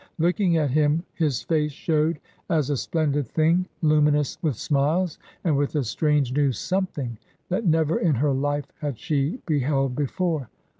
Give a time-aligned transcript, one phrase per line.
[0.17, 2.19] Looking at him, his face showed
[2.49, 7.99] as a splendid thing luminous with smiles and with a strange new something that never
[7.99, 10.49] in her life had she beheld before.